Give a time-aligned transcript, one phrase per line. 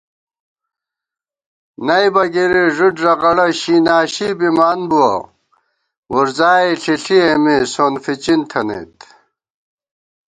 [1.85, 5.11] نئیبہ گِری ݫُد ݫَغَڑہ شِیناشی بِمان بُوَہ،
[6.11, 8.97] وُرزائےݪِݪی اېمےسونفِچِن تھنَئیت